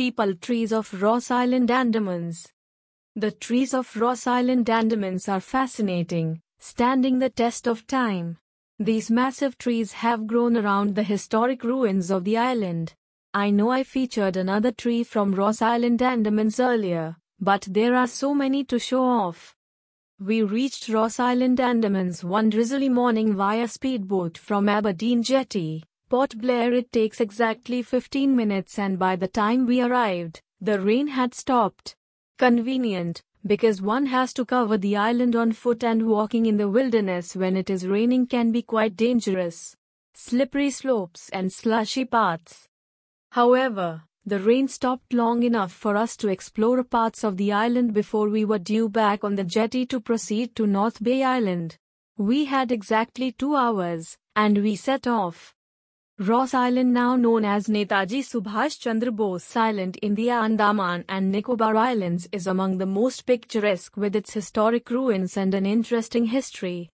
[0.00, 2.46] peepal trees of Ross Island Andamans.
[3.16, 8.38] The trees of Ross Island Andamans are fascinating, standing the test of time.
[8.78, 12.94] These massive trees have grown around the historic ruins of the island.
[13.34, 18.34] I know I featured another tree from Ross Island Andamans earlier, but there are so
[18.34, 19.54] many to show off.
[20.18, 25.84] We reached Ross Island Andamans one drizzly morning via speedboat from Aberdeen Jetty.
[26.10, 31.06] Port Blair it takes exactly 15 minutes and by the time we arrived, the rain
[31.06, 31.94] had stopped.
[32.36, 37.36] Convenient, because one has to cover the island on foot and walking in the wilderness
[37.36, 39.76] when it is raining can be quite dangerous.
[40.14, 42.66] Slippery slopes and slushy paths.
[43.30, 48.28] However, the rain stopped long enough for us to explore parts of the island before
[48.28, 51.78] we were due back on the jetty to proceed to North Bay Island.
[52.18, 55.54] We had exactly two hours, and we set off.
[56.22, 61.74] Ross Island now known as Netaji Subhash Chandra Bose Island in the Andaman and Nicobar
[61.76, 66.90] Islands is among the most picturesque with its historic ruins and an interesting history.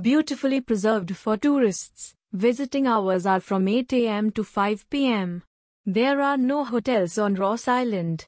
[0.00, 5.42] Beautifully preserved for tourists, visiting hours are from 8 am to 5 pm.
[5.84, 8.26] There are no hotels on Ross Island.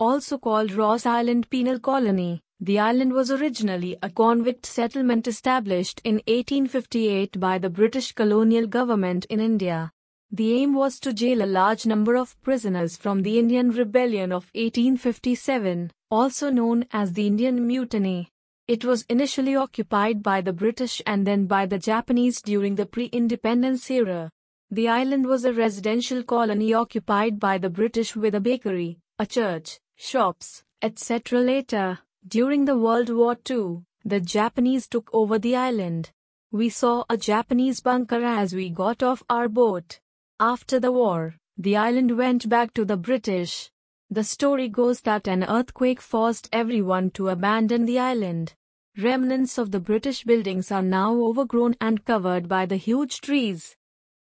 [0.00, 6.16] Also called Ross Island Penal Colony, the island was originally a convict settlement established in
[6.26, 9.92] 1858 by the British colonial government in India.
[10.32, 14.50] The aim was to jail a large number of prisoners from the Indian Rebellion of
[14.54, 18.30] 1857, also known as the Indian Mutiny.
[18.66, 23.88] It was initially occupied by the British and then by the Japanese during the pre-independence
[23.92, 24.28] era.
[24.72, 29.78] The island was a residential colony occupied by the British with a bakery, a church,
[29.96, 31.40] shops, etc.
[31.40, 36.10] Later, during the World War II, the Japanese took over the island.
[36.52, 40.00] We saw a Japanese bunker as we got off our boat.
[40.38, 43.70] After the war, the island went back to the British.
[44.10, 48.54] The story goes that an earthquake forced everyone to abandon the island.
[48.96, 53.74] Remnants of the British buildings are now overgrown and covered by the huge trees.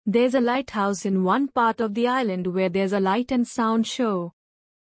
[0.04, 3.86] There's a lighthouse in one part of the island where there's a light and sound
[3.86, 4.34] show.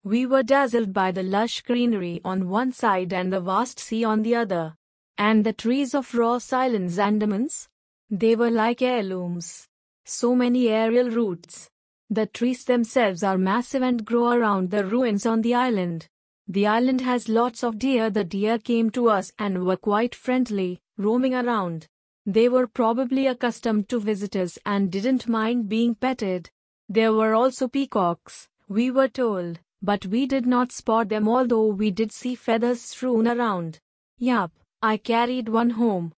[0.06, 4.22] We were dazzled by the lush greenery on one side and the vast sea on
[4.22, 4.77] the other.
[5.19, 7.67] And the trees of Ross Island's Andamans?
[8.09, 9.67] They were like heirlooms.
[10.05, 11.69] So many aerial roots.
[12.09, 16.06] The trees themselves are massive and grow around the ruins on the island.
[16.47, 18.09] The island has lots of deer.
[18.09, 21.88] The deer came to us and were quite friendly, roaming around.
[22.25, 26.49] They were probably accustomed to visitors and didn't mind being petted.
[26.88, 31.93] There were also peacocks, we were told but we did not spot them although we
[31.93, 33.79] did see feathers strewn around.
[34.19, 34.51] Yup,
[34.83, 36.13] I carried one home.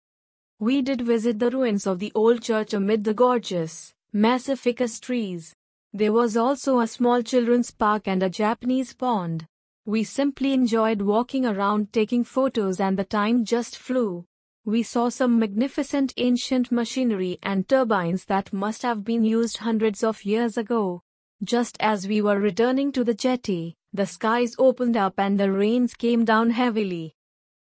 [0.58, 5.54] We did visit the ruins of the old church amid the gorgeous, massive ficus trees.
[5.92, 9.46] There was also a small children's park and a Japanese pond.
[9.86, 14.26] We simply enjoyed walking around taking photos and the time just flew.
[14.64, 20.24] We saw some magnificent ancient machinery and turbines that must have been used hundreds of
[20.24, 21.04] years ago.
[21.44, 25.94] Just as we were returning to the jetty, the skies opened up and the rains
[25.94, 27.14] came down heavily.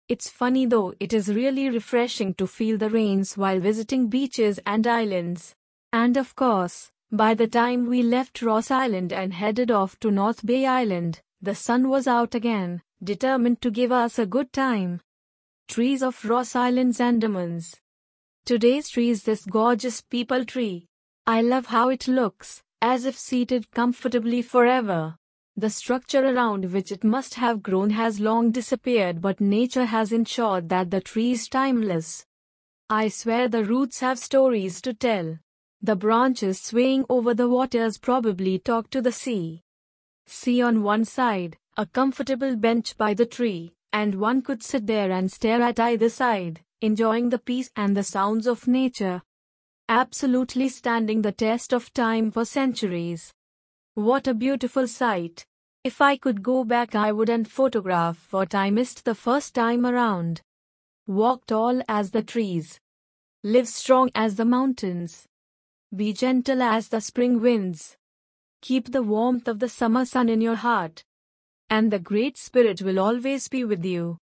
[0.07, 4.87] It's funny though, it is really refreshing to feel the rains while visiting beaches and
[4.87, 5.53] islands.
[5.93, 10.43] And of course, by the time we left Ross Island and headed off to North
[10.43, 14.99] Bay Island, the sun was out again, determined to give us a good time.
[15.67, 17.75] Trees of Ross Island's Andamans.
[18.45, 20.87] Today's tree is this gorgeous peepal tree.
[21.27, 25.17] I love how it looks, as if seated comfortably forever.
[25.55, 30.69] The structure around which it must have grown has long disappeared, but nature has ensured
[30.69, 32.25] that the tree is timeless.
[32.89, 35.37] I swear the roots have stories to tell.
[35.81, 39.63] The branches swaying over the waters probably talk to the sea.
[40.27, 45.11] See on one side, a comfortable bench by the tree, and one could sit there
[45.11, 49.21] and stare at either side, enjoying the peace and the sounds of nature
[49.89, 53.33] absolutely standing the test of time for centuries.
[53.95, 55.43] What a beautiful sight!
[55.83, 60.41] If I could go back, I wouldn't photograph what I missed the first time around.
[61.07, 62.79] Walk tall as the trees.
[63.43, 65.25] Live strong as the mountains.
[65.95, 67.97] Be gentle as the spring winds.
[68.61, 71.03] Keep the warmth of the summer sun in your heart.
[71.71, 74.17] And the Great Spirit will always be with you.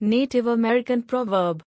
[0.00, 1.62] Native American Proverb